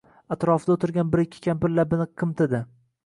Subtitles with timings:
[0.35, 2.63] Аtrofida oʼtirgan bir-ikki kampir labini qimtidi.